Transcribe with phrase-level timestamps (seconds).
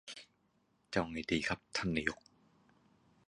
[0.89, 2.17] เอาไงครับท่านนายก